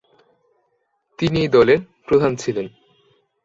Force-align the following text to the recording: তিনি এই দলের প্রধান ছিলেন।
তিনি 1.19 1.37
এই 1.41 1.47
দলের 1.47 1.79
প্রধান 2.07 2.31
ছিলেন। 2.35 2.67